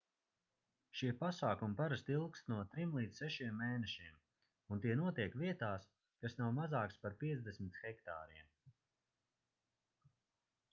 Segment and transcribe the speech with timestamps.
[0.99, 4.17] šie pasākumi parasti ilgst no trim līdz sešiem mēnešiem
[4.77, 5.87] un tie notiek vietās
[6.25, 8.53] kas nav mazākas par 50 hektāriem